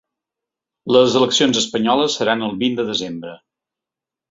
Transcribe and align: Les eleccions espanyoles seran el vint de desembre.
Les 0.95 1.17
eleccions 1.19 1.59
espanyoles 1.61 2.17
seran 2.21 2.43
el 2.49 2.57
vint 2.65 2.81
de 2.83 2.89
desembre. 2.91 3.37